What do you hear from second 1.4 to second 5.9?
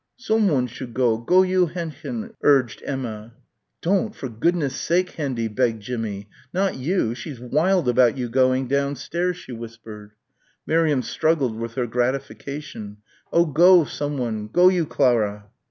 you, Henchen," urged Emma. "Don't, for goodness' sake, Hendy," begged